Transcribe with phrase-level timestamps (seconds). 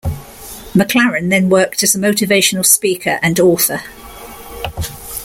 [0.73, 3.83] MacLaren then worked as a motivational speaker and author.